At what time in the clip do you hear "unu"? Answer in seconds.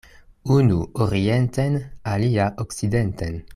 0.55-0.77